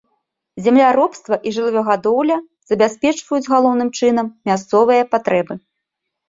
Земляробства 0.67 1.37
і 1.49 1.51
жывёлагадоўля 1.57 2.37
забяспечваюць 2.71 3.49
галоўным 3.53 3.89
чынам 4.01 4.33
мясцовыя 4.53 5.07
патрэбы. 5.15 5.53